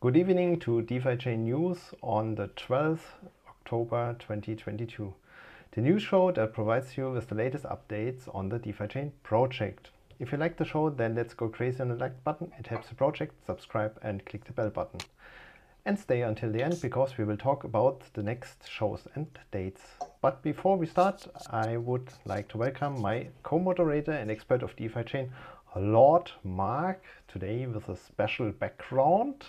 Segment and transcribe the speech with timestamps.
[0.00, 3.00] Good evening to DeFi Chain News on the 12th
[3.48, 5.12] October 2022.
[5.72, 9.90] The news show that provides you with the latest updates on the DeFi Chain project.
[10.20, 12.52] If you like the show, then let's go crazy on the like button.
[12.60, 13.44] It helps the project.
[13.44, 15.00] Subscribe and click the bell button.
[15.84, 19.82] And stay until the end because we will talk about the next shows and dates.
[20.22, 25.02] But before we start, I would like to welcome my co-moderator and expert of DeFi
[25.02, 25.32] Chain,
[25.74, 29.44] Lord Mark, today with a special background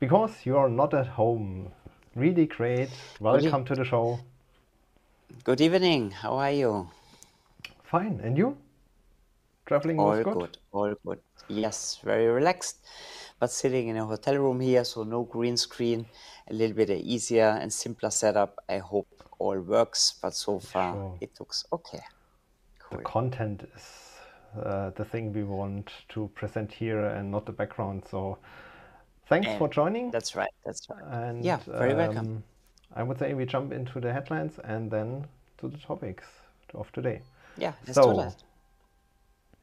[0.00, 1.70] because you're not at home.
[2.14, 2.90] Really great.
[3.20, 4.20] Welcome to the show.
[5.44, 6.10] Good evening.
[6.10, 6.88] How are you?
[7.82, 8.20] Fine.
[8.22, 8.56] And you?
[9.66, 10.34] Traveling all was good?
[10.34, 10.58] good.
[10.72, 11.18] All good.
[11.48, 12.78] Yes, very relaxed.
[13.40, 16.06] But sitting in a hotel room here, so no green screen,
[16.48, 18.58] a little bit easier and simpler setup.
[18.68, 21.18] I hope all works, but so far sure.
[21.20, 22.00] it looks okay.
[22.78, 22.98] Cool.
[22.98, 23.84] The content is
[24.60, 28.04] uh, the thing we want to present here and not the background.
[28.10, 28.38] So
[29.28, 30.10] Thanks and for joining.
[30.10, 30.50] That's right.
[30.64, 31.04] That's right.
[31.10, 32.44] And, yeah, very um, welcome.
[32.96, 35.26] I would say we jump into the headlines and then
[35.58, 36.24] to the topics
[36.74, 37.20] of today.
[37.58, 38.32] Yeah, so,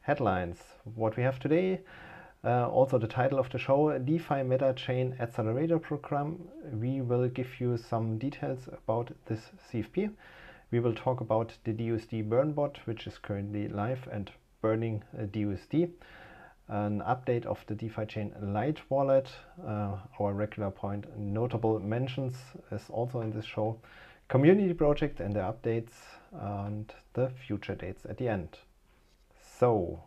[0.02, 0.60] Headlines.
[0.94, 1.82] What we have today.
[2.44, 6.48] Uh, also, the title of the show DeFi Meta Chain Accelerator Program.
[6.72, 9.40] We will give you some details about this
[9.72, 10.12] CFP.
[10.70, 14.30] We will talk about the DUSD burn bot, which is currently live and
[14.62, 15.90] burning uh, DUSD
[16.68, 19.30] an update of the DeFi chain Lite Wallet.
[19.66, 22.36] Uh, our regular point notable mentions
[22.72, 23.78] is also in this show.
[24.28, 25.94] Community project and the updates
[26.34, 28.58] and the future dates at the end.
[29.60, 30.02] So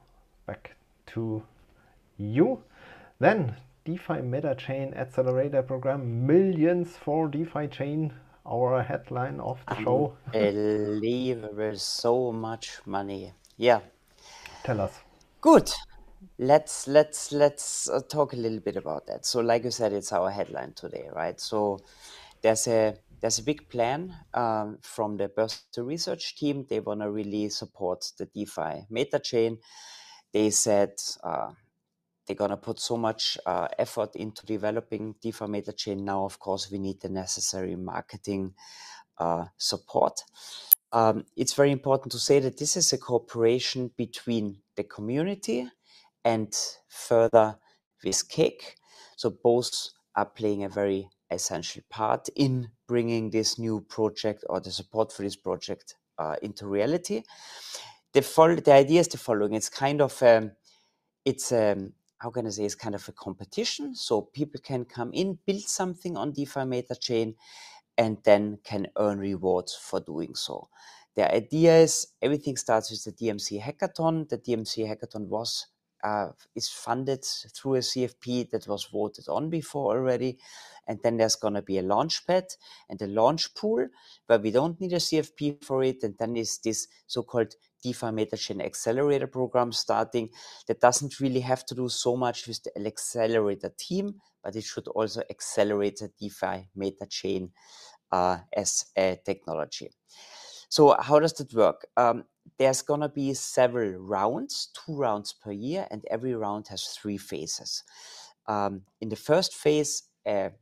[0.46, 0.76] back
[1.08, 1.42] to
[2.16, 2.62] you.
[3.20, 8.12] Then DeFi Meta Chain Accelerator Program millions for DeFi Chain.
[8.44, 10.16] Our headline of the show.
[10.34, 13.34] Unbelievable, so much money.
[13.58, 13.80] Yeah.
[14.64, 14.92] Tell us.
[15.42, 15.70] Good
[16.38, 19.26] let's let's let's uh, talk a little bit about that.
[19.26, 21.40] So like you said it's our headline today right?
[21.40, 21.80] So
[22.42, 26.66] there's a there's a big plan um, from the Birthday research team.
[26.68, 29.58] They want to really support the defi meta chain.
[30.32, 30.92] They said
[31.24, 31.50] uh,
[32.26, 36.04] they're going to put so much uh, effort into developing defi meta chain.
[36.04, 38.54] Now of course we need the necessary marketing
[39.18, 40.20] uh, support.
[40.92, 45.68] Um, it's very important to say that this is a cooperation between the community
[46.28, 46.54] and
[46.88, 47.58] further
[48.04, 48.76] with Cake.
[49.16, 49.72] So both
[50.14, 55.22] are playing a very essential part in bringing this new project or the support for
[55.22, 57.22] this project uh, into reality.
[58.12, 60.52] The, fol- the idea is the following: it's kind of um,
[61.24, 62.64] it's um, how can I say?
[62.64, 63.94] It's kind of a competition.
[63.94, 67.36] So people can come in, build something on DeFi Meta Chain,
[67.96, 70.68] and then can earn rewards for doing so.
[71.16, 74.28] The idea is everything starts with the DMC hackathon.
[74.28, 75.66] The DMC hackathon was
[76.04, 80.38] uh, is funded through a CFP that was voted on before already.
[80.86, 82.44] And then there's going to be a launch pad
[82.88, 83.86] and a launch pool
[84.26, 86.02] where we don't need a CFP for it.
[86.02, 90.30] And then is this so-called DeFi MetaChain Accelerator program starting
[90.66, 94.88] that doesn't really have to do so much with the accelerator team, but it should
[94.88, 97.50] also accelerate the DeFi MetaChain
[98.12, 99.90] uh, as a technology.
[100.68, 101.86] So how does that work?
[101.96, 102.24] Um,
[102.58, 107.18] there's going to be several rounds, two rounds per year, and every round has three
[107.18, 107.84] phases.
[108.46, 110.52] Um, in the first phase, an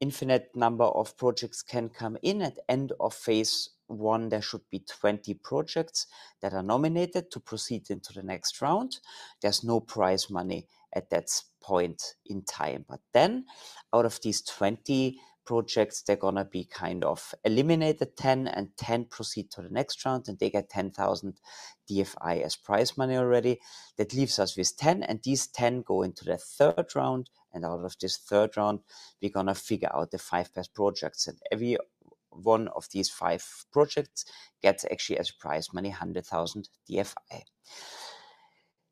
[0.00, 2.42] infinite number of projects can come in.
[2.42, 6.06] At end of phase one, there should be 20 projects
[6.40, 9.00] that are nominated to proceed into the next round.
[9.42, 11.28] There's no prize money at that
[11.60, 12.84] point in time.
[12.88, 13.46] But then,
[13.92, 15.18] out of these 20
[15.48, 20.28] projects, they're to be kind of eliminated 10 and 10 proceed to the next round
[20.28, 21.40] and they get 10,000
[21.90, 23.58] DFI as prize money already.
[23.96, 27.30] That leaves us with 10 and these 10 go into the third round.
[27.54, 28.80] And out of this third round,
[29.22, 31.78] we're to figure out the five best projects and every
[32.28, 33.42] one of these five
[33.72, 34.26] projects
[34.60, 37.42] gets actually as prize money 100,000 DFI.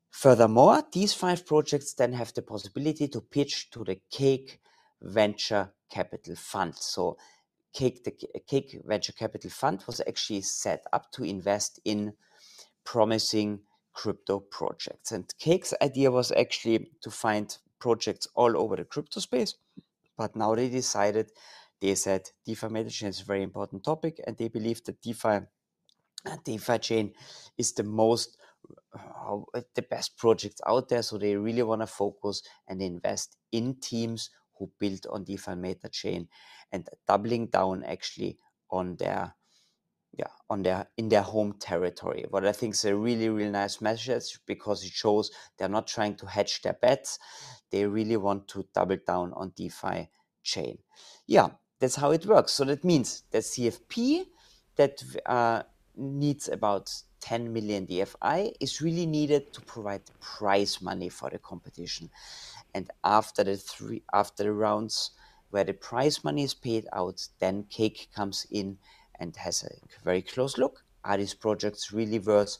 [0.09, 4.59] Furthermore, these five projects then have the possibility to pitch to the cake
[5.01, 6.75] venture capital fund.
[6.75, 7.17] So
[7.73, 8.11] Cake, the
[8.47, 12.13] Cake Venture Capital Fund was actually set up to invest in
[12.83, 13.59] promising
[13.93, 15.11] crypto projects.
[15.11, 19.55] And Cake's idea was actually to find projects all over the crypto space.
[20.17, 21.31] But now they decided,
[21.79, 25.41] they said DeFi MetaChain is a very important topic, and they believe that DeFi,
[26.45, 27.13] DeFi chain
[27.57, 28.37] is the most
[28.93, 31.03] uh, the best projects out there.
[31.03, 35.89] So they really want to focus and invest in teams who built on DeFi Meta
[35.89, 36.27] chain
[36.71, 38.37] and doubling down actually
[38.69, 39.33] on their
[40.13, 43.81] yeah on their in their home territory what i think is a really really nice
[43.81, 47.19] message because it shows they're not trying to hedge their bets.
[47.69, 50.09] They really want to double down on defi
[50.43, 50.77] chain.
[51.27, 51.49] Yeah
[51.79, 52.53] that's how it works.
[52.53, 54.25] So that means that cfp
[54.75, 55.63] that uh,
[55.95, 56.91] needs about
[57.27, 62.09] 10 million dfi is really needed to provide the prize money for the competition
[62.73, 65.11] and after the three after the rounds
[65.49, 68.77] where the prize money is paid out then cake comes in
[69.19, 70.83] and has a very close look.
[71.03, 72.57] Are these projects really worth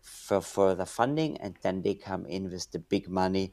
[0.00, 1.36] for further funding?
[1.38, 3.52] And then they come in with the big money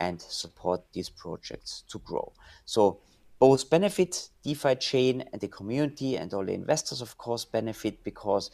[0.00, 2.32] and support these projects to grow.
[2.64, 3.00] So
[3.38, 8.50] both benefit DeFi chain and the community and all the investors, of course, benefit because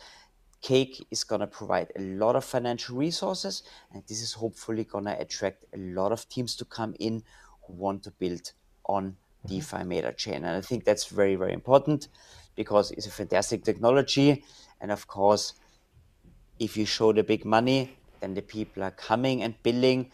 [0.61, 3.63] Cake is going to provide a lot of financial resources,
[3.93, 7.23] and this is hopefully going to attract a lot of teams to come in
[7.67, 8.53] who want to build
[8.87, 9.17] on
[9.47, 9.49] mm-hmm.
[9.49, 10.45] DeFi Meta chain.
[10.45, 12.09] And I think that's very, very important
[12.57, 14.43] because it's a fantastic technology.
[14.81, 15.55] And of course,
[16.59, 20.11] if you show the big money, then the people are coming and building.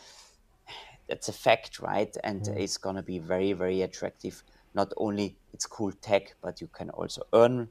[1.08, 2.14] That's a fact, right?
[2.23, 2.56] And mm.
[2.58, 4.43] it's going to be very, very attractive.
[4.75, 7.69] Not only it's cool tech, but you can also earn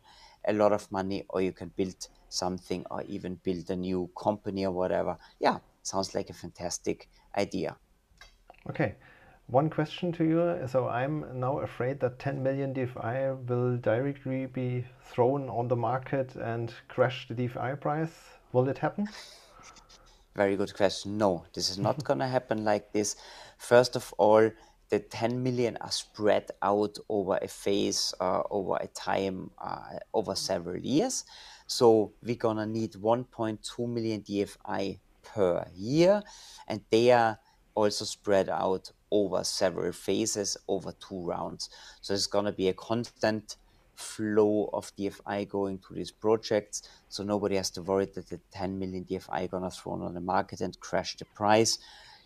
[0.47, 4.65] a lot of money or you can build something or even build a new company
[4.65, 5.17] or whatever.
[5.39, 7.75] Yeah, sounds like a fantastic idea.
[8.69, 8.95] Okay.
[9.47, 10.67] One question to you.
[10.67, 16.35] So I'm now afraid that 10 million DFI will directly be thrown on the market
[16.35, 18.13] and crash the DFI price.
[18.53, 19.09] Will it happen?
[20.35, 21.17] Very good question.
[21.17, 23.17] No, this is not going to happen like this.
[23.57, 24.49] First of all,
[24.89, 30.35] the 10 million are spread out over a phase, uh, over a time, uh, over
[30.35, 31.25] several years.
[31.67, 36.23] So we're to need 1.2 million DFI per year,
[36.67, 37.39] and they are
[37.75, 41.69] also spread out over several phases, over two rounds.
[42.01, 43.57] So going to be a constant
[43.95, 46.83] flow of DFI going to these projects.
[47.09, 50.21] So nobody has to worry that the 10 million DFI going to throw on the
[50.21, 51.79] market and crash the price.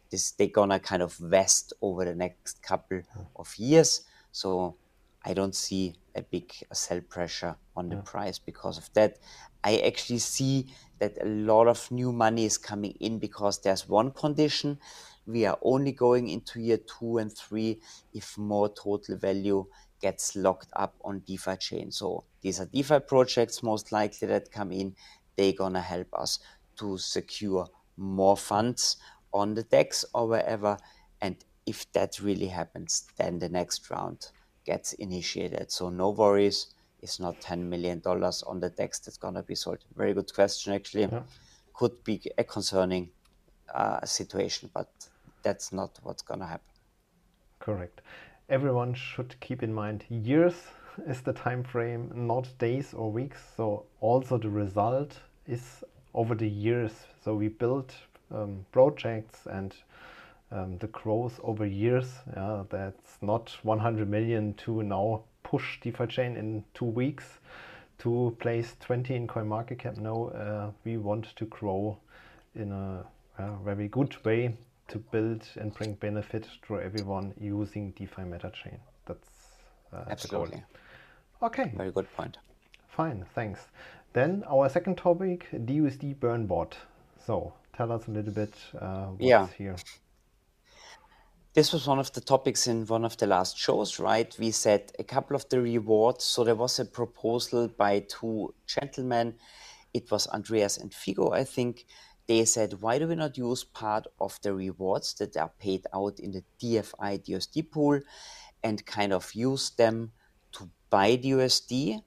[0.10, 3.01] This they're gonna kind of vest over the next couple
[3.36, 4.06] of years.
[4.31, 4.78] So
[5.27, 8.01] I don't see a big sell pressure on the yeah.
[8.06, 9.18] price because of that.
[9.63, 14.12] I actually see that a lot of new money is coming in because there's one
[14.12, 14.79] condition
[15.25, 17.81] we are only going into year two and three
[18.13, 19.65] if more total value
[20.01, 21.91] gets locked up on DeFi chain.
[21.91, 24.95] So these are DeFi projects most likely that come in.
[25.35, 26.39] They're gonna help us
[26.77, 28.95] to secure more funds
[29.33, 30.77] on the DEX or wherever.
[31.19, 34.29] And if that really happens, then the next round
[34.67, 35.71] gets initiated.
[35.71, 36.59] So no worries.
[37.01, 39.79] It's not $10 million on the DEX that's gonna be sold.
[39.95, 41.07] Very good question, actually.
[41.11, 41.23] Yeah.
[41.73, 43.09] Could be a concerning
[43.73, 44.89] uh, situation, but
[45.43, 46.73] that's not what's going to happen.
[47.59, 48.01] Correct.
[48.49, 50.55] Everyone should keep in mind years
[51.05, 53.41] is the time frame, not days or weeks.
[53.55, 55.83] So also the result is
[56.13, 56.91] over the years.
[57.23, 57.93] So we build
[58.33, 59.73] um, projects and
[60.51, 62.13] the growth over years.
[62.35, 67.39] Yeah, that's not 100 million to now push DeFi chain in two weeks
[67.99, 69.97] to place 20 in CoinMarketCap.
[69.97, 71.97] No, uh, we want to grow
[72.55, 73.05] in a,
[73.38, 74.55] a very good way
[74.89, 78.79] to build and bring benefit to everyone using DeFi Meta chain.
[79.05, 79.29] That's
[79.93, 80.63] uh, absolutely
[81.41, 81.72] okay.
[81.75, 82.38] Very good point.
[82.89, 83.60] Fine, thanks.
[84.13, 86.75] Then our second topic, DUSD burn bot.
[87.25, 89.48] So tell us a little bit uh, what's yeah.
[89.57, 89.75] here.
[91.57, 94.31] This was one of the topics in one of the last shows, right?
[94.37, 96.23] We said a couple of the rewards.
[96.23, 99.33] So there was a proposal by two gentlemen.
[99.91, 101.87] It was Andreas and Figo, I think,
[102.27, 106.19] they said, why do we not use part of the rewards that are paid out
[106.19, 108.01] in the DFI DUSD pool
[108.63, 110.11] and kind of use them
[110.51, 112.03] to buy DUSD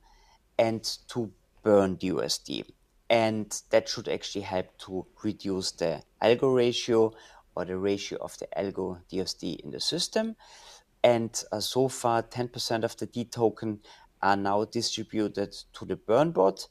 [0.60, 1.32] and to
[1.64, 2.66] burn DUSD?
[3.08, 7.14] And that should actually help to reduce the algo ratio
[7.60, 10.36] or the ratio of the algo DUSD in the system.
[11.02, 13.80] And uh, so far, 10% of the D token
[14.22, 16.66] are now distributed to the burn bot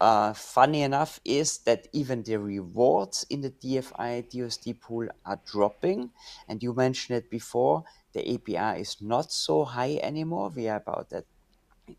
[0.00, 6.10] uh, funny enough is that even the rewards in the DFI DUSD pool are dropping.
[6.48, 10.50] And you mentioned it before, the APR is not so high anymore.
[10.54, 11.24] We are about that.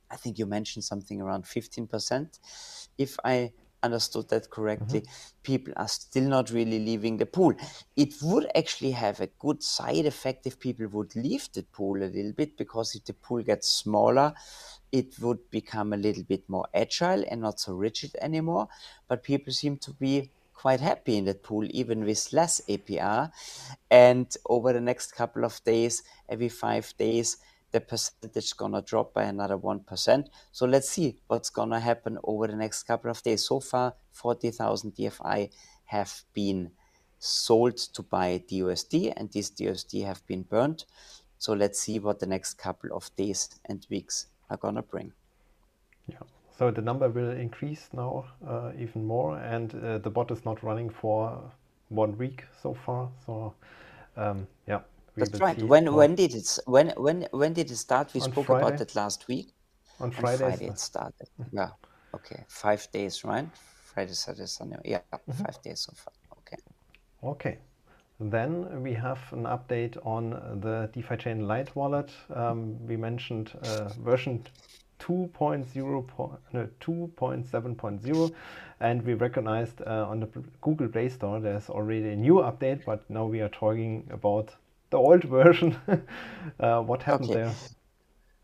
[0.09, 2.39] I think you mentioned something around 15%.
[2.98, 3.51] If I
[3.83, 5.39] understood that correctly, mm-hmm.
[5.43, 7.53] people are still not really leaving the pool.
[7.95, 12.05] It would actually have a good side effect if people would leave the pool a
[12.05, 14.33] little bit because if the pool gets smaller,
[14.91, 18.67] it would become a little bit more agile and not so rigid anymore.
[19.07, 23.31] But people seem to be quite happy in that pool, even with less APR.
[23.89, 27.38] And over the next couple of days, every five days,
[27.71, 30.29] the percentage is gonna drop by another one percent.
[30.51, 33.45] So let's see what's gonna happen over the next couple of days.
[33.45, 35.49] So far, forty thousand DFI
[35.85, 36.71] have been
[37.19, 40.85] sold to buy DUSD, and these DUSD have been burned.
[41.38, 45.13] So let's see what the next couple of days and weeks are gonna bring.
[46.07, 46.19] Yeah.
[46.57, 50.61] So the number will increase now uh, even more, and uh, the bot is not
[50.63, 51.39] running for
[51.89, 53.09] one week so far.
[53.25, 53.53] So
[54.17, 54.81] um, yeah,
[55.19, 55.61] that's right.
[55.61, 58.13] When when did it when when when did it start?
[58.13, 58.67] We spoke Friday.
[58.67, 59.53] about it last week.
[59.99, 60.43] On Friday.
[60.45, 61.29] On Friday it started.
[61.51, 61.69] Yeah.
[62.13, 62.43] Okay.
[62.47, 63.47] Five days, right?
[63.93, 64.77] Friday, Saturday, Sunday.
[64.85, 65.01] Yeah,
[65.43, 66.13] five days so far.
[66.39, 66.57] Okay.
[67.23, 67.57] Okay.
[68.19, 72.11] Then we have an update on the DeFi Chain Lite wallet.
[72.35, 74.43] Um, we mentioned uh, version
[74.99, 78.31] 2.0, no, 2.7.0,
[78.81, 80.27] and we recognized uh, on the
[80.61, 84.53] Google Play Store there's already a new update, but now we are talking about
[84.89, 85.77] the old version.
[86.60, 87.36] uh, what happened Okay.
[87.36, 87.55] there?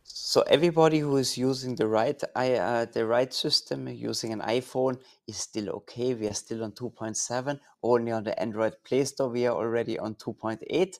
[0.03, 5.01] So everybody who is using the right i uh, the right system using an iPhone
[5.27, 6.13] is still okay.
[6.13, 7.59] We are still on 2.7.
[7.83, 10.99] Only on the Android Play Store we are already on 2.8.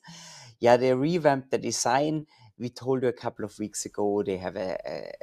[0.60, 2.28] Yeah, they revamped the design.
[2.58, 5.14] We told you a couple of weeks ago they have a, a,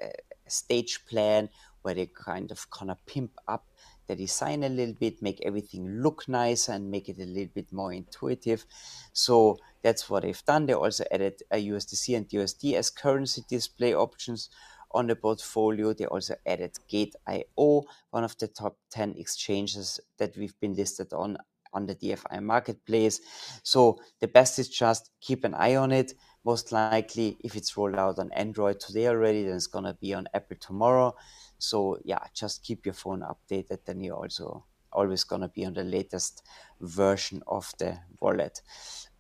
[0.47, 1.49] a stage plan
[1.83, 3.67] where they kind of gonna pimp up
[4.15, 7.73] the design a little bit, make everything look nicer and make it a little bit
[7.73, 8.65] more intuitive.
[9.13, 10.67] So that's what they've done.
[10.67, 14.51] They also added a USDC and USD as currency display options
[14.93, 15.93] on the portfolio.
[15.93, 21.39] They also added Gate.io, one of the top 10 exchanges that we've been listed on
[21.75, 23.21] on the DFI marketplace.
[23.63, 26.13] So the best is just keep an eye on it.
[26.45, 30.29] Most likely, if it's rolled out on Android today already, then it's gonna be on
[30.35, 31.15] Apple tomorrow.
[31.63, 33.85] So yeah, just keep your phone updated.
[33.85, 36.43] Then you're also always gonna be on the latest
[36.81, 38.61] version of the wallet.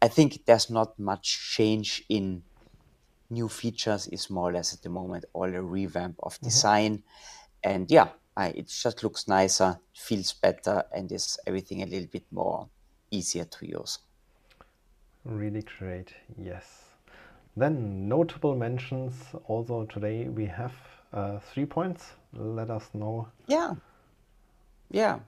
[0.02, 2.44] I think there's not much change in
[3.30, 4.06] new features.
[4.08, 7.04] It's more or less at the moment all a revamp of design,
[7.62, 12.26] and yeah, I, it just looks nicer, feels better, and is everything a little bit
[12.32, 12.70] more
[13.11, 13.99] easier to use.
[15.25, 16.90] Really great, yes.
[17.56, 20.75] Then notable mentions also today we have
[21.12, 22.14] uh, three points.
[22.34, 23.28] Let us know.
[23.46, 23.74] Yeah,
[24.90, 25.20] yeah.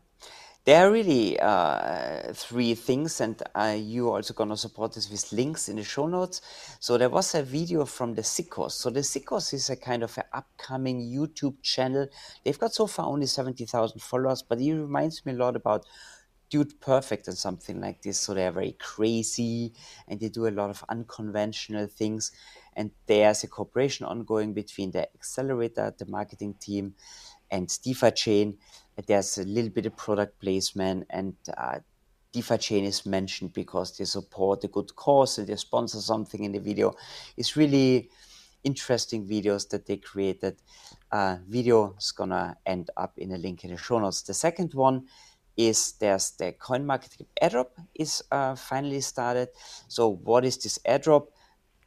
[0.65, 5.69] There are really uh, three things, and uh, you also gonna support this with links
[5.69, 6.41] in the show notes.
[6.81, 8.73] So there was a video from the Sickos.
[8.73, 12.09] So the Sickos is a kind of an upcoming YouTube channel.
[12.43, 15.85] They've got so far only seventy thousand followers, but he reminds me a lot about
[16.49, 18.19] Dude Perfect and something like this.
[18.19, 19.75] So they're very crazy,
[20.09, 22.33] and they do a lot of unconventional things.
[22.77, 26.95] And there's a cooperation ongoing between the accelerator, the marketing team,
[27.51, 28.59] and DeFi Chain.
[29.07, 31.81] There's a little bit of product placement, and uh,
[32.33, 36.53] DeFi Chain is mentioned because they support a good cause and they sponsor something in
[36.53, 36.95] the video.
[37.37, 38.11] It's really
[38.65, 40.57] interesting videos that they created.
[41.13, 44.23] Uh, video is gonna end up in a link in the show notes.
[44.23, 45.07] The second one
[45.57, 49.51] is there's the coin marketing airdrop is uh, finally started.
[49.87, 51.29] So what is this airdrop?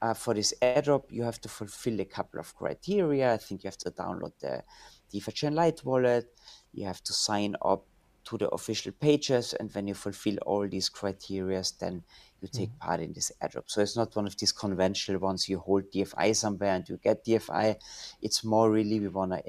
[0.02, 3.34] Uh, for this airdrop, you have to fulfill a couple of criteria.
[3.34, 4.64] I think you have to download the
[5.12, 6.28] DeFi Chain Lite wallet.
[6.74, 7.84] You have to sign up
[8.26, 12.04] to the official pages, and when you fulfill all these criteria, then
[12.42, 13.64] you take part in this airdrop.
[13.68, 17.26] So it's not one of these conventional ones you hold DFI somewhere and you get
[17.26, 17.78] DFI.
[18.22, 19.42] It's more really we wanna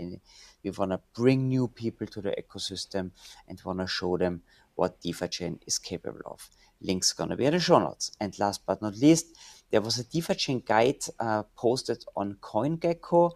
[0.63, 3.11] we wanna bring new people to the ecosystem
[3.47, 4.43] and wanna show them
[4.75, 6.49] what DeFi Chain is capable of.
[6.81, 8.13] Links gonna be in the show notes.
[8.21, 9.37] And last but not least,
[9.71, 13.33] there was a DeFi Chain guide uh, posted on CoinGecko.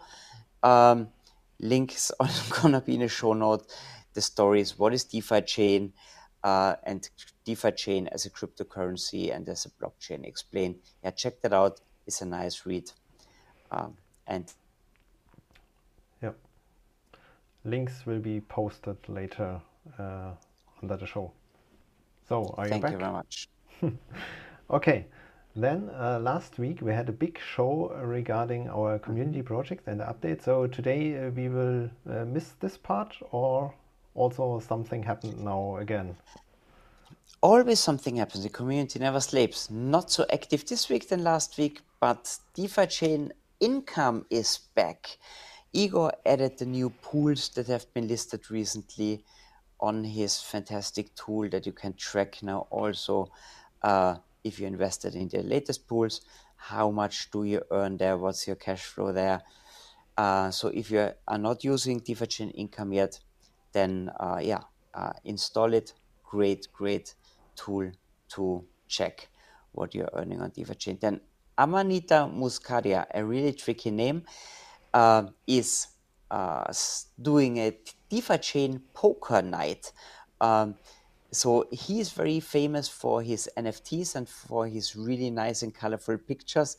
[0.62, 1.08] Um,
[1.60, 3.66] links also gonna be in the show note.
[4.14, 5.92] The story is what is DeFi Chain
[6.42, 7.08] uh, and
[7.44, 10.76] DeFi Chain as a cryptocurrency and as a blockchain explained.
[11.02, 11.80] Yeah, check that out.
[12.06, 12.90] It's a nice read.
[13.70, 13.96] Um,
[14.26, 14.52] and
[16.22, 16.36] Yep.
[17.64, 19.60] Links will be posted later
[19.98, 20.32] uh,
[20.82, 21.32] under the show.
[22.28, 22.92] So are you thank back?
[22.92, 23.48] you very much.
[24.70, 25.06] Okay,
[25.54, 30.04] then uh, last week we had a big show regarding our community project and the
[30.04, 30.42] update.
[30.42, 33.75] So today uh, we will uh, miss this part or
[34.14, 36.16] also something happened now again.
[37.42, 38.44] Always something happens.
[38.44, 39.71] The community never sleeps.
[39.71, 45.18] Not so active this week than last week, but DeFi Chain income is back.
[45.73, 49.25] Igor added the new pools that have been listed recently
[49.80, 53.28] on his fantastic tool that you can track now also
[53.82, 56.20] uh, if you invested in the latest pools
[56.56, 58.16] how much do you earn there?
[58.16, 59.42] What's your cash flow there?
[60.16, 63.18] Uh, so if you are not using Chain income yet
[63.72, 64.61] then uh, yeah
[64.94, 65.94] uh, install it.
[66.25, 67.14] Great great
[67.56, 67.90] tool
[68.30, 69.28] to check
[69.72, 70.99] what you're earning on DeFi Chain.
[71.00, 71.20] Then
[71.58, 74.22] Amanita Muscaria, a really tricky name,
[74.94, 75.88] uh, is
[76.30, 76.72] uh,
[77.20, 77.76] doing a
[78.08, 79.92] DeFi chain poker night.
[80.40, 80.76] Um,
[81.32, 86.18] so he is very famous for his NFTs and for his really nice and colorful
[86.18, 86.76] pictures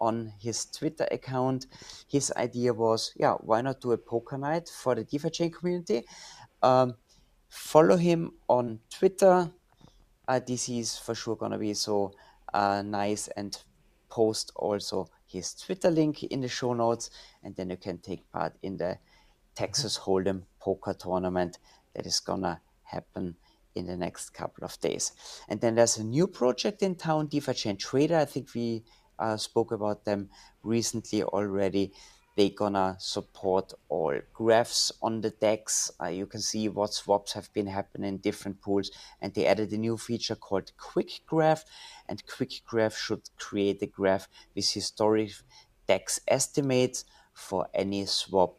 [0.00, 1.66] on his Twitter account.
[2.08, 6.04] His idea was, yeah, why not do a poker night for the DeFi chain community?
[6.62, 6.96] Um,
[7.48, 9.52] follow him on Twitter.
[10.26, 12.12] Uh, this is for sure gonna be so
[12.52, 13.56] uh, nice and
[14.08, 17.10] post also his Twitter link in the show notes,
[17.44, 18.98] and then you can take part in the
[19.54, 21.60] Texas Hold'em poker tournament
[21.94, 23.36] that is gonna happen
[23.74, 25.12] in the next couple of days.
[25.48, 28.18] And then there's a new project in town, DeFi Trader.
[28.18, 28.84] I think we
[29.18, 30.30] uh, spoke about them
[30.62, 31.92] recently already.
[32.36, 35.90] They're gonna support all graphs on the DEX.
[36.02, 39.70] Uh, you can see what swaps have been happening in different pools, and they added
[39.72, 41.64] a new feature called Quick Graph.
[42.08, 45.32] And Quick Graph should create a graph with historic
[45.86, 48.56] DEX estimates for any swap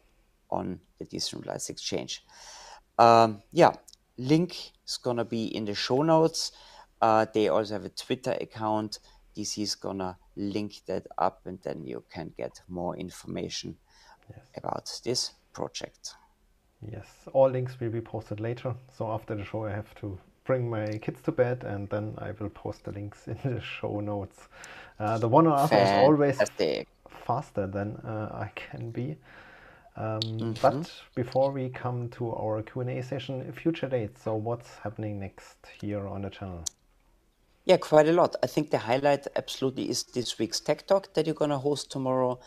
[0.52, 2.24] on the decentralized exchange.
[3.00, 3.74] Um, yeah,
[4.18, 6.52] link is gonna be in the show notes.
[7.02, 9.00] Uh, they also have a Twitter account.
[9.36, 13.76] DC is gonna link that up, and then you can get more information
[14.30, 14.40] yes.
[14.56, 16.16] about this project.
[16.92, 18.76] Yes, all links will be posted later.
[18.98, 22.32] So after the show, I have to bring my kids to bed, and then I
[22.32, 24.48] will post the links in the show notes.
[25.00, 26.40] Uh, the one after is always
[27.26, 29.18] faster than uh, I can be.
[29.96, 30.54] Um, mm-hmm.
[30.62, 34.24] But before we come to our Q&A session, future dates.
[34.24, 36.64] So what's happening next here on the channel?
[37.66, 38.36] Yeah, quite a lot.
[38.44, 41.92] I think the highlight absolutely is this week's Tech Talk that you're going to host
[41.92, 42.40] tomorrow.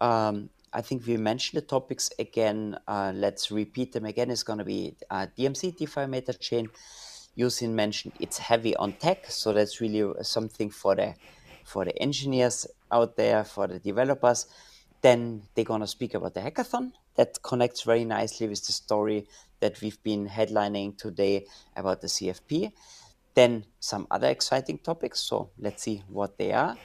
[0.00, 2.76] Um, I think we mentioned the topics again.
[2.88, 4.30] Uh, let's repeat them again.
[4.30, 6.68] It's going to be uh, DMC, DeFi Meta Chain.
[7.38, 11.14] Uzyn mentioned it's heavy on tech, so that's really something for the
[11.64, 14.46] for the engineers out there, for the developers.
[15.02, 16.92] Then they're going to speak about the hackathon.
[17.16, 19.26] That connects very nicely with the story
[19.60, 22.72] that we've been headlining today about the CFP.
[23.34, 25.20] Then some other exciting topics.
[25.20, 26.76] So let's see what they are.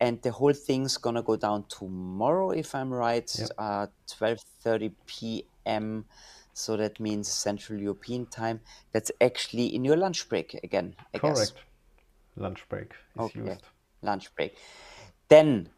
[0.00, 3.48] And the whole thing's going to go down tomorrow, if I'm right, yep.
[3.58, 6.04] uh, 12.30 p.m.
[6.52, 8.60] So that means Central European time.
[8.92, 11.38] That's actually in your lunch break again, I Correct.
[11.38, 11.52] Guess.
[12.36, 13.40] Lunch break is okay.
[13.40, 13.62] used.
[14.02, 14.56] Lunch break.
[15.28, 15.68] Then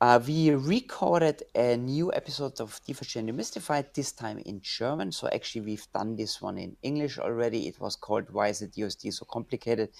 [0.00, 5.10] uh, we recorded a new episode of DeFi Demystified, this time in German.
[5.10, 7.66] So actually, we've done this one in English already.
[7.66, 9.90] It was called Why is the DUSD so complicated?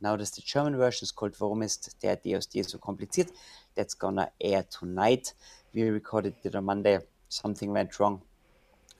[0.00, 1.04] Now there's the German version.
[1.04, 3.30] It's called Warum ist der DUSD so kompliziert?
[3.74, 5.32] That's gonna air tonight.
[5.72, 6.98] We recorded it on Monday.
[7.30, 8.20] Something went wrong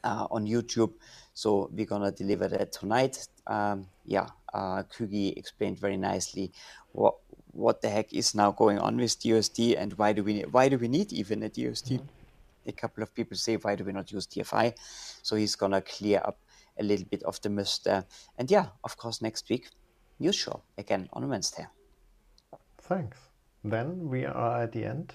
[0.04, 0.94] uh, on YouTube.
[1.34, 3.28] So we're gonna deliver that tonight.
[3.46, 6.50] Um, yeah, uh, Kuegi explained very nicely
[6.92, 7.16] what
[7.56, 10.78] what the heck is now going on with DUSD and why do we why do
[10.78, 11.92] we need even a DUSD?
[11.92, 12.68] Mm-hmm.
[12.68, 14.74] A couple of people say why do we not use DFI?
[15.22, 16.38] So he's gonna clear up
[16.78, 18.04] a little bit of the mist there.
[18.38, 19.68] And yeah, of course, next week
[20.18, 21.66] news show again on Wednesday.
[22.78, 23.18] Thanks.
[23.64, 25.14] Then we are at the end.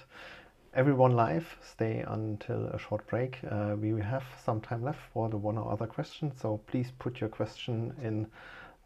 [0.74, 3.38] Everyone live, stay until a short break.
[3.48, 7.20] Uh, we have some time left for the one or other question, so please put
[7.20, 8.26] your question in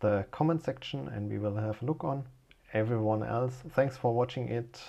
[0.00, 2.24] the comment section and we will have a look on
[2.76, 3.54] everyone else.
[3.70, 4.80] Thanks for watching it.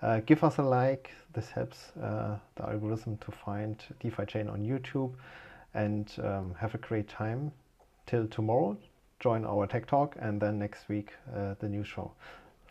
[0.00, 1.10] Uh, give us a like.
[1.32, 5.12] This helps uh, the algorithm to find DeFi Chain on YouTube.
[5.74, 7.50] And um, have a great time
[8.06, 8.76] till tomorrow.
[9.20, 12.12] Join our Tech Talk and then next week uh, the news show.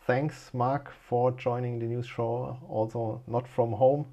[0.08, 2.58] Thanks, Mark, for joining the news show.
[2.70, 4.06] Also, not from home.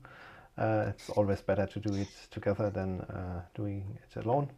[0.56, 4.48] Uh, it's always better to do it together than uh, doing it alone.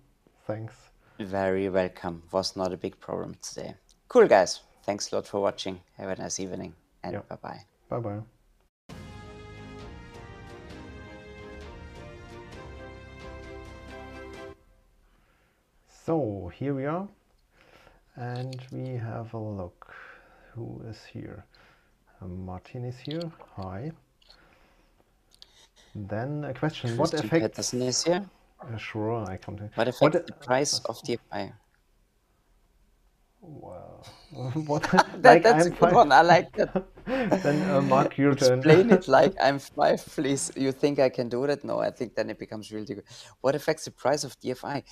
[0.47, 0.75] Thanks.
[1.19, 2.23] Very welcome.
[2.33, 3.75] Was not a big problem today.
[4.09, 4.61] Cool, guys.
[4.91, 5.79] Thanks a lot for watching.
[5.99, 6.75] Have a nice evening
[7.05, 7.29] and yep.
[7.29, 7.61] bye bye.
[7.89, 8.23] Bye bye.
[16.05, 17.07] So here we are,
[18.17, 19.95] and we have a look.
[20.55, 21.45] Who is here?
[22.21, 23.31] Martin is here.
[23.59, 23.93] Hi.
[25.95, 27.45] Then a question: What effect?
[27.45, 28.29] Peterson is here.
[28.61, 29.71] Uh, sure, I come to.
[29.77, 31.53] What affects what, the price uh, of DFI?
[33.43, 34.03] Wow.
[34.67, 34.83] what?
[34.93, 36.13] that, like that's I'm a good one.
[36.13, 36.87] I like that.
[37.07, 38.59] then uh, Mark, your turn.
[38.59, 40.53] Explain it like I'm five, please.
[40.57, 41.65] You think I can do that?
[41.65, 43.05] No, I think then it becomes really good.
[43.41, 44.83] What affects the price of DFI?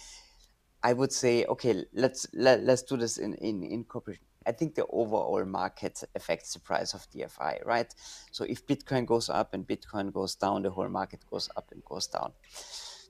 [0.83, 4.25] I would say, okay, let's let, let's do this in in in cooperation.
[4.47, 7.95] I think the overall market affects the price of DFI, right?
[8.33, 11.85] So if Bitcoin goes up and Bitcoin goes down, the whole market goes up and
[11.85, 12.33] goes down.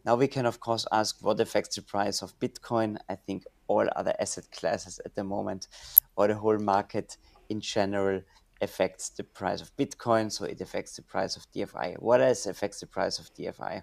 [0.04, 2.98] Now we can of course ask what affects the price of Bitcoin.
[3.08, 5.68] I think all other asset classes at the moment
[6.16, 7.16] or the whole market
[7.48, 8.22] in general
[8.61, 12.00] affects the price of Bitcoin, so it affects the price of DFI.
[12.00, 13.82] What else affects the price of DFI?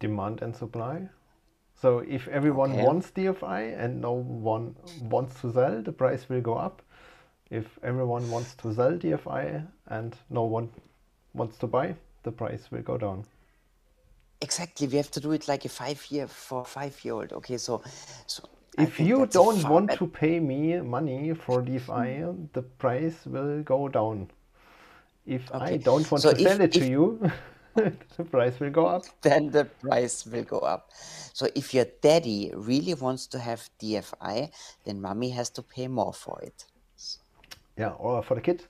[0.00, 1.08] Demand and supply.
[1.80, 2.82] So if everyone okay.
[2.82, 6.82] wants DFI and no one wants to sell, the price will go up.
[7.50, 10.70] If everyone wants to sell DFI and no one
[11.34, 13.24] wants to buy, the price will go down.
[14.40, 17.32] Exactly, we have to do it like a five year for five year old.
[17.32, 17.82] Okay, so
[18.26, 18.44] so
[18.78, 22.44] if you don't want to pay me money for DFI, hmm.
[22.52, 24.30] the price will go down.
[25.26, 25.74] If okay.
[25.74, 27.30] I don't want so to if, sell it if, to you,
[28.16, 29.04] the price will go up.
[29.22, 30.90] Then the price will go up.
[31.32, 34.50] So if your daddy really wants to have DFI,
[34.84, 36.64] then mommy has to pay more for it.
[37.76, 38.64] Yeah, or for the kid.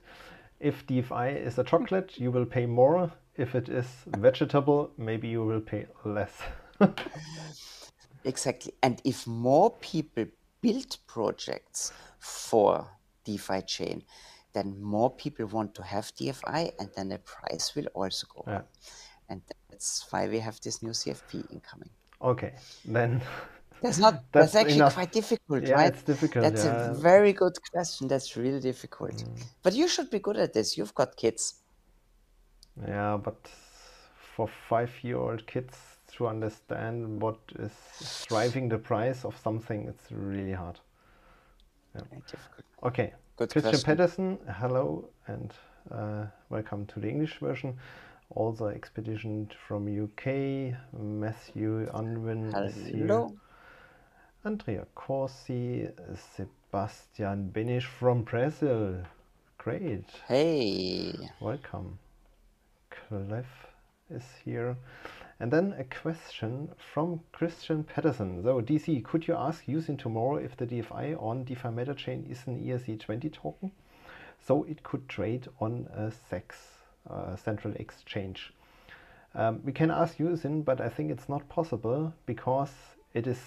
[0.59, 3.11] If DFI is a chocolate, you will pay more.
[3.39, 6.41] If it is vegetable, maybe you will pay less.
[8.25, 8.73] exactly.
[8.83, 10.25] And if more people
[10.61, 12.85] build projects for
[13.23, 14.03] DeFi chain,
[14.51, 18.57] then more people want to have DFI, and then the price will also go yeah.
[18.57, 18.69] up.
[19.29, 21.91] And that's why we have this new CFP incoming.
[22.21, 23.21] Okay, then.
[23.81, 24.13] That's not.
[24.33, 24.95] that's, that's actually enough.
[24.95, 25.93] quite difficult, yeah, right?
[25.93, 26.43] it's difficult.
[26.43, 26.91] That's yeah.
[26.91, 28.09] a very good question.
[28.09, 29.13] That's really difficult.
[29.23, 29.41] Mm.
[29.63, 30.77] But you should be good at this.
[30.77, 31.58] You've got kids.
[32.87, 33.37] Yeah, but
[34.35, 35.77] for five-year-old kids
[36.15, 40.79] to understand what is driving the price of something, it's really hard.
[41.95, 42.01] Yeah.
[42.83, 43.85] Okay, Good Christian question.
[43.85, 45.53] Pedersen, hello and
[45.91, 47.77] uh, welcome to the English version.
[48.35, 52.65] Also expedition from UK, Matthew Unwin hello.
[52.67, 53.27] is here.
[54.45, 55.89] Andrea Corsi,
[56.35, 59.03] Sebastian Benish from Brazil.
[59.57, 60.05] Great.
[60.27, 61.13] Hey.
[61.41, 61.99] Welcome.
[62.89, 63.67] Clef
[64.09, 64.77] is here.
[65.39, 68.43] And then a question from Christian Patterson.
[68.43, 72.45] So, DC, could you ask Uzyn tomorrow if the DFI on DeFi Meta chain is
[72.45, 73.71] an ERC20 token?
[74.45, 76.55] So it could trade on a CEX,
[77.09, 78.53] uh, central exchange.
[79.35, 82.71] Um, we can ask Uzyn, but I think it's not possible because
[83.13, 83.39] it is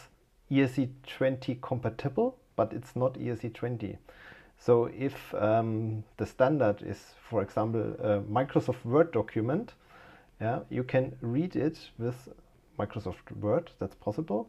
[0.51, 3.99] ERC20 compatible, but it's not ERC20.
[4.65, 9.73] So if um, the standard is, for example, a Microsoft Word document,
[10.41, 12.29] yeah, you can read it with
[12.79, 14.49] Microsoft Word, that's possible.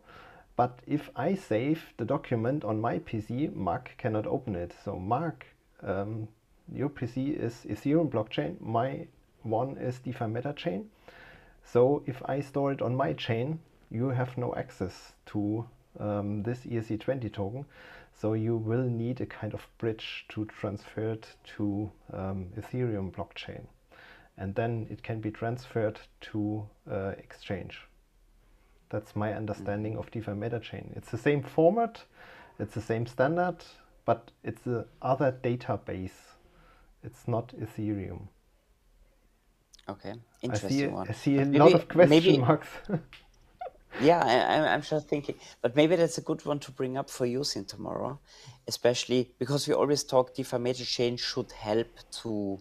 [0.56, 4.76] But if I save the document on my PC, Mark cannot open it.
[4.86, 5.48] So Mark,
[5.82, 6.28] um,
[6.72, 9.08] your PC is Ethereum blockchain, my
[9.42, 10.92] one is DeFi Meta chain.
[11.66, 15.66] So if I store it on my chain, you have no access to
[16.00, 17.66] um, this ERC20 token.
[18.20, 23.68] So you will need a kind of bridge to transfer it to um, Ethereum blockchain
[24.38, 27.82] and then it can be transferred to uh, Exchange.
[28.90, 30.96] That's my understanding of DeFi MetaChain.
[30.96, 32.04] It's the same format,
[32.60, 33.58] it's the same standard,
[34.06, 36.36] but it's the other database.
[37.04, 38.28] It's not Ethereum.
[39.90, 41.08] Okay, interesting I one.
[41.10, 42.70] I see a maybe, lot of question maybe, marks.
[44.04, 47.26] yeah, I, am just thinking, but maybe that's a good one to bring up for
[47.26, 48.20] Uzyn tomorrow,
[48.68, 51.88] especially because we always talk DeFi MetaChain should help
[52.22, 52.60] to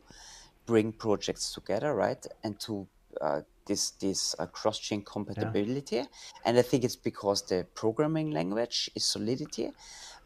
[0.66, 2.24] bring projects together, right?
[2.44, 2.86] And to
[3.20, 5.96] uh, this this uh, cross chain compatibility.
[5.96, 6.06] Yeah.
[6.44, 9.70] And I think it's because the programming language is Solidity,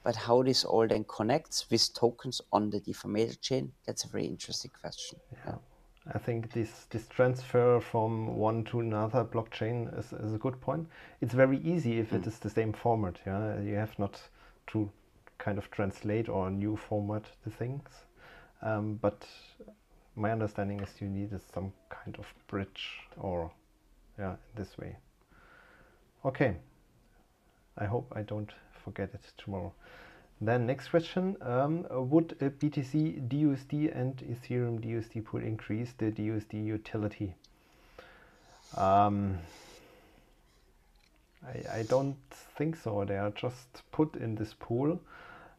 [0.02, 4.26] but how this all then connects with tokens on the DeFi chain, that's a very
[4.26, 5.18] interesting question.
[5.32, 5.38] Yeah.
[5.46, 5.75] yeah.
[6.14, 10.88] I think this this transfer from one to another blockchain is, is a good point.
[11.20, 12.20] It's very easy if mm.
[12.20, 13.18] it is the same format.
[13.26, 14.20] Yeah, you have not
[14.68, 14.90] to
[15.38, 17.88] kind of translate or new format the things.
[18.62, 19.26] Um, but
[20.16, 23.50] my understanding is you need some kind of bridge or
[24.18, 24.96] yeah this way
[26.24, 26.56] okay
[27.76, 28.50] I hope I don't
[28.82, 29.72] forget it tomorrow
[30.40, 36.64] then next question um, would a BTC DUSD and Ethereum DUSD pool increase the DUSD
[36.64, 37.34] utility
[38.76, 39.38] um,
[41.46, 42.16] I, I don't
[42.56, 45.00] think so they are just put in this pool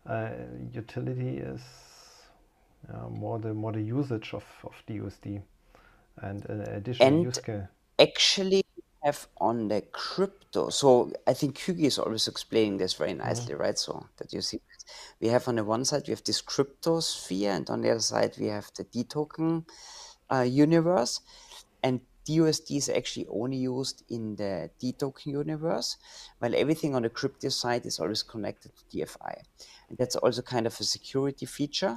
[0.07, 0.29] uh,
[0.73, 1.61] utility is
[2.93, 5.41] uh, more the more the usage of, of DUSD
[6.21, 7.63] and uh, additional and use case.
[7.99, 8.63] Actually,
[9.07, 10.69] have on the crypto.
[10.69, 13.63] So I think Kuegi is always explaining this very nicely, mm-hmm.
[13.63, 13.77] right?
[13.77, 14.59] So that you see,
[15.21, 18.07] we have on the one side we have this crypto sphere, and on the other
[18.13, 19.65] side we have the D token
[20.29, 21.21] uh, universe,
[21.81, 25.97] and DUSD is actually only used in the D token universe,
[26.39, 29.35] while everything on the crypto side is always connected to DFI.
[29.89, 31.95] And that's also kind of a security feature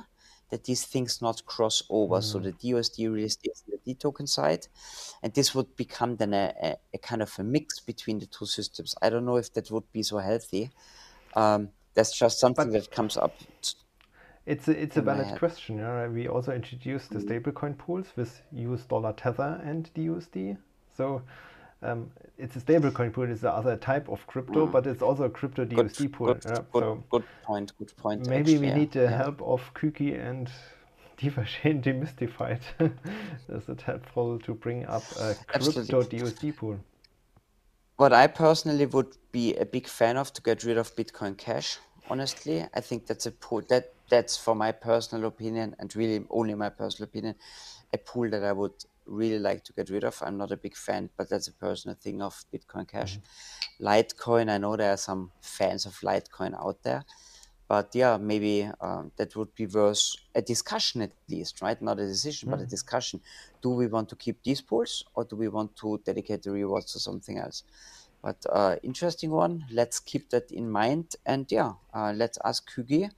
[0.51, 2.17] that these things not cross over.
[2.17, 2.23] Mm.
[2.23, 4.67] So the DUSD really stays in the D token side,
[5.23, 8.47] and this would become then a, a, a, kind of a mix between the two
[8.47, 8.95] systems.
[9.01, 10.71] I don't know if that would be so healthy.
[11.35, 13.35] Um, that's just something but that comes up.
[14.47, 15.79] It's a, it's a valid question.
[15.79, 16.09] Yeah?
[16.09, 20.57] We also introduced the stablecoin pools with US dollar tether and DUSD.
[20.97, 21.23] So
[21.83, 23.31] um, it's a stablecoin pool.
[23.31, 26.35] It's the other type of crypto, but it's also a crypto Good, DUSD pool.
[26.35, 26.63] good, yeah?
[26.73, 27.73] good, So good point.
[27.79, 28.27] Good point.
[28.27, 29.17] maybe we Actually, yeah, need the yeah.
[29.17, 30.51] help of Kuegi and
[31.19, 32.61] DeFi Chain Demystified.
[33.49, 35.87] Is it helpful to bring up a Absolutely.
[35.87, 36.79] crypto DUSD pool?
[37.97, 41.79] What I personally would be a big fan of to get rid of Bitcoin Cash.
[42.09, 46.55] Honestly, I think that's a pool that that's for my personal opinion and really only
[46.55, 47.35] my personal opinion,
[47.93, 48.73] a pool that I would
[49.11, 50.17] really like to get rid of.
[50.23, 53.19] I'm not a big fan, but that's a personal thing of Bitcoin Cash.
[53.81, 57.05] Litecoin, I know there are some fans of Litecoin out there,
[57.69, 61.81] but yeah, maybe um, that would be worth a discussion at least, right?
[61.81, 63.21] Not a decision, but a discussion.
[63.63, 66.93] Do we want to keep these pools or do we want to dedicate the rewards
[66.93, 67.65] to something else?
[68.23, 69.65] But uh, interesting one.
[69.71, 71.17] Let's keep that in mind.
[71.25, 73.11] And yeah, uh, let's ask Kuegi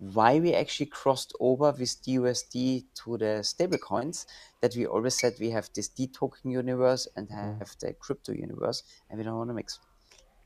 [0.00, 4.26] why we actually crossed over with DUSD to the stablecoins.
[4.62, 8.82] That we always said we have this D token universe and have the crypto universe,
[9.08, 9.78] and we don't want to mix.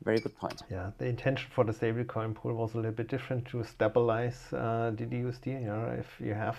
[0.05, 0.63] Very good point.
[0.71, 4.93] Yeah, the intention for the stablecoin pool was a little bit different to stabilize uh,
[4.95, 5.65] the DUSD.
[5.65, 6.59] Yeah, if you have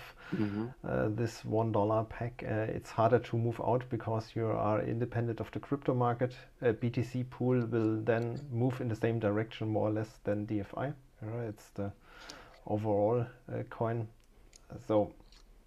[0.84, 5.40] uh, this one dollar pack, uh, it's harder to move out because you are independent
[5.40, 6.34] of the crypto market.
[6.60, 10.92] A BTC pool will then move in the same direction more or less than DFI.
[11.22, 11.92] Yeah, it's the
[12.66, 14.08] overall uh, coin.
[14.86, 15.12] So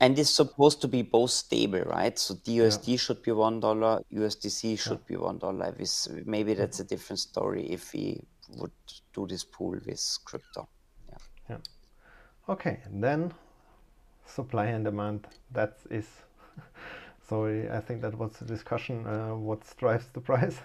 [0.01, 2.17] And it's supposed to be both stable, right?
[2.17, 5.75] So DUSD should be one dollar, USDC should be one dollar.
[6.25, 8.21] Maybe that's a different story if we
[8.57, 8.71] would
[9.13, 10.67] do this pool with crypto.
[11.09, 11.17] Yeah.
[11.49, 11.57] yeah,
[12.47, 12.79] okay.
[12.89, 13.33] Then
[14.25, 15.27] supply and demand.
[15.51, 16.07] That is.
[17.29, 19.05] So I think that was the discussion.
[19.05, 20.57] Uh, what drives the price?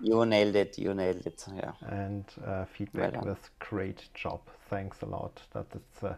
[0.00, 0.78] You nailed it.
[0.78, 1.44] You nailed it.
[1.54, 1.72] Yeah.
[1.88, 3.28] and uh, feedback done.
[3.28, 4.40] with great job.
[4.68, 5.40] Thanks a lot.
[5.52, 6.14] That is uh,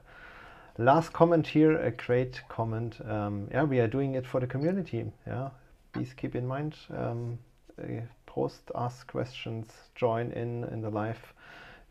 [0.79, 1.79] last comment here.
[1.79, 2.99] A great comment.
[3.09, 5.05] Um, yeah, we are doing it for the community.
[5.27, 5.51] Yeah,
[5.93, 6.77] please keep in mind.
[6.97, 7.39] Um,
[7.81, 11.33] uh, post, ask questions, join in in the live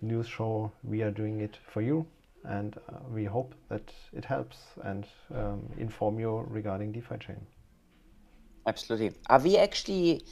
[0.02, 0.72] news show.
[0.84, 2.06] We are doing it for you,
[2.44, 7.42] and uh, we hope that it helps and um, inform you regarding DeFi chain.
[8.66, 9.12] Absolutely.
[9.30, 10.24] Are we actually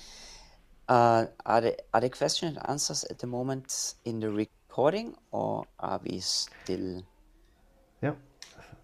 [0.88, 5.66] uh, are the are the question and answers at the moment in the recording, or
[5.80, 7.04] are we still
[8.02, 8.14] Yeah.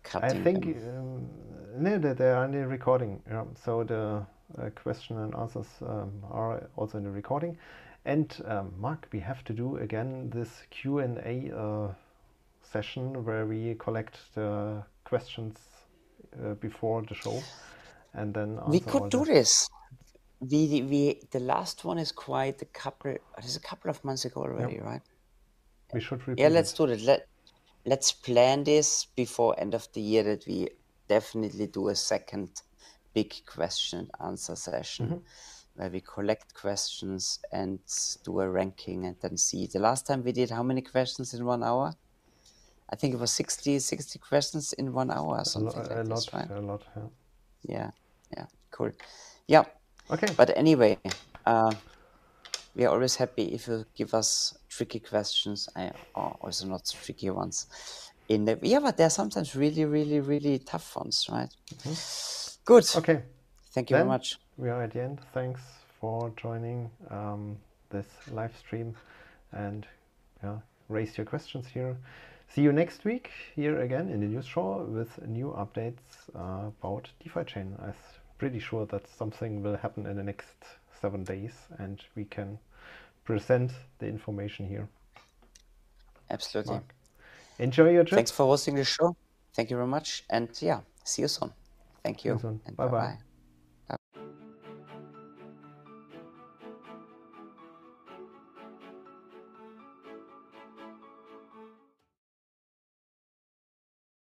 [0.04, 1.30] cutting I think um,
[1.78, 3.22] no, they are in the recording.
[3.28, 3.46] Yeah.
[3.56, 4.26] So the
[4.58, 7.58] uh, question and answers um, are also in the recording.
[8.06, 11.94] And um, Mark, we have to do again this Q and A uh,
[12.64, 15.60] session where we collect the questions
[16.44, 17.44] uh, before the show,
[18.14, 19.70] and then We could do this.
[20.42, 23.12] We we the last one is quite a couple.
[23.12, 25.02] It is a couple of months ago already, right?
[25.94, 26.78] We should Yeah, let's it.
[26.78, 27.02] do that.
[27.02, 27.28] Let
[27.86, 30.70] let's plan this before end of the year that we
[31.08, 32.50] definitely do a second
[33.14, 35.18] big question and answer session mm-hmm.
[35.76, 37.80] where we collect questions and
[38.24, 39.68] do a ranking and then see.
[39.68, 41.94] The last time we did how many questions in one hour?
[42.90, 45.96] I think it was 60, 60 questions in one hour or A, lo- something a
[45.96, 46.50] like lot, this, right?
[46.50, 46.84] a lot.
[46.96, 47.04] Yeah.
[47.64, 47.92] Yeah,
[48.36, 48.92] yeah, cool.
[49.48, 49.64] Yeah,
[50.12, 50.28] Okay.
[50.36, 50.98] but anyway,
[51.46, 51.72] uh,
[52.76, 55.70] we are always happy if you give us tricky questions
[56.16, 57.68] or also not tricky ones.
[58.30, 61.50] In the yeah, but they're sometimes really, really, really tough ones, right?
[62.66, 62.86] Good.
[62.96, 63.24] Okay.
[63.74, 64.38] Thank you very Then much.
[64.58, 65.20] we are at the end.
[65.34, 65.62] Thanks
[66.00, 67.58] for joining um,
[67.90, 68.96] this live stream
[69.52, 69.86] and
[70.44, 70.58] yeah,
[70.90, 71.98] raise your questions here.
[72.50, 77.10] See you next week here again in the news show with new updates uh, about
[77.24, 77.76] DeFi chain.
[77.82, 77.94] I'm
[78.42, 80.58] pretty sure that something will happen in the next
[81.00, 82.58] seven days and we can
[83.24, 84.88] present the information here.
[86.32, 86.74] Absolutely.
[86.74, 86.96] Mark.
[87.60, 88.18] Enjoy your trip.
[88.18, 89.16] Thanks for hosting the show.
[89.54, 90.24] Thank you very much.
[90.32, 91.52] And yeah, see you soon.
[92.04, 92.60] Thank you soon.
[92.66, 92.92] And Bye bye.
[92.92, 93.31] bye-bye.